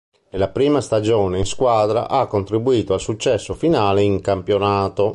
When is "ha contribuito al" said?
2.09-2.99